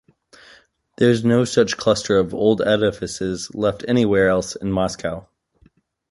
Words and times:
There 0.97 1.11
is 1.11 1.23
no 1.23 1.41
other 1.41 1.45
such 1.45 1.77
cluster 1.77 2.17
of 2.17 2.33
old 2.33 2.59
edifices 2.63 3.53
left 3.53 3.85
anywhere 3.87 4.29
else 4.29 4.55
in 4.55 4.71
Moscow. 4.71 5.29